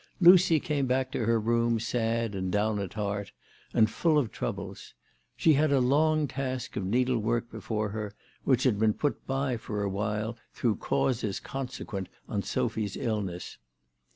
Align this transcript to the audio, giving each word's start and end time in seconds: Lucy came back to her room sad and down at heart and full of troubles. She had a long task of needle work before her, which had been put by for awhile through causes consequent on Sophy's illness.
Lucy 0.19 0.59
came 0.59 0.87
back 0.87 1.11
to 1.11 1.25
her 1.25 1.39
room 1.39 1.79
sad 1.79 2.33
and 2.33 2.51
down 2.51 2.79
at 2.79 2.93
heart 2.93 3.31
and 3.71 3.87
full 3.91 4.17
of 4.17 4.31
troubles. 4.31 4.95
She 5.37 5.53
had 5.53 5.71
a 5.71 5.79
long 5.79 6.27
task 6.27 6.75
of 6.75 6.83
needle 6.83 7.19
work 7.19 7.51
before 7.51 7.89
her, 7.89 8.15
which 8.43 8.63
had 8.63 8.79
been 8.79 8.93
put 8.95 9.27
by 9.27 9.57
for 9.57 9.83
awhile 9.83 10.39
through 10.53 10.77
causes 10.77 11.39
consequent 11.39 12.09
on 12.27 12.41
Sophy's 12.41 12.97
illness. 12.97 13.59